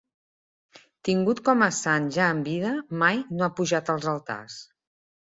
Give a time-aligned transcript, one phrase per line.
[1.09, 4.61] Tingut com a sant ja en vida, mai no ha pujat als altars.